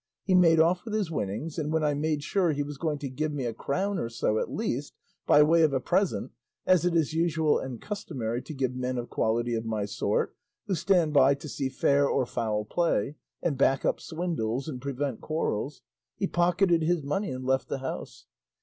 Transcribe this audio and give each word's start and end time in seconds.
He 0.23 0.33
made 0.33 0.59
off 0.59 0.83
with 0.83 0.95
his 0.95 1.11
winnings, 1.11 1.59
and 1.59 1.71
when 1.71 1.83
I 1.83 1.93
made 1.93 2.23
sure 2.23 2.53
he 2.53 2.63
was 2.63 2.79
going 2.79 2.97
to 2.97 3.07
give 3.07 3.31
me 3.31 3.45
a 3.45 3.53
crown 3.53 3.99
or 3.99 4.09
so 4.09 4.39
at 4.39 4.49
least 4.51 4.95
by 5.27 5.43
way 5.43 5.61
of 5.61 5.73
a 5.73 5.79
present, 5.79 6.31
as 6.65 6.85
it 6.85 6.95
is 6.95 7.13
usual 7.13 7.59
and 7.59 7.79
customary 7.79 8.41
to 8.41 8.53
give 8.55 8.73
men 8.73 8.97
of 8.97 9.11
quality 9.11 9.53
of 9.53 9.63
my 9.63 9.85
sort 9.85 10.35
who 10.65 10.73
stand 10.73 11.13
by 11.13 11.35
to 11.35 11.47
see 11.47 11.69
fair 11.69 12.09
or 12.09 12.25
foul 12.25 12.65
play, 12.65 13.13
and 13.43 13.59
back 13.59 13.85
up 13.85 13.99
swindles, 13.99 14.67
and 14.67 14.81
prevent 14.81 15.21
quarrels, 15.21 15.83
he 16.17 16.25
pocketed 16.25 16.81
his 16.81 17.03
money 17.03 17.29
and 17.29 17.45
left 17.45 17.67
the 17.69 17.77
house. 17.77 18.25